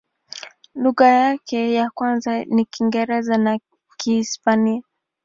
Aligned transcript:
Lugha 0.75 1.07
yake 1.07 1.73
ya 1.73 1.89
kwanza 1.89 2.45
ni 2.45 2.65
Kiingereza 2.65 3.37
na 3.37 3.59
Kihispania. 3.97 4.81